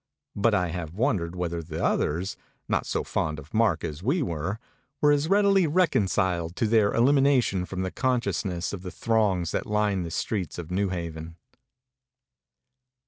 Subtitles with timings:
[0.35, 2.35] But I have wondered whether the others,
[2.67, 4.57] not so fond of Mark as we were,
[4.99, 9.67] were as readily reconciled to their elimi nation from the consciousness of the throngs that
[9.67, 11.35] lined the streets of New Haven.